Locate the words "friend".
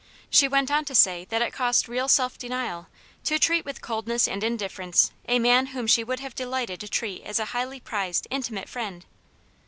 8.67-9.05